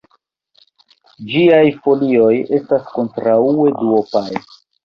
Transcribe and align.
Ĝiaj 1.33 1.67
folioj 1.87 2.31
estas 2.61 2.91
kontraŭe 2.97 3.71
duopaj. 3.83 4.29